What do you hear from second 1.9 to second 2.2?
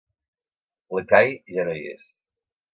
és.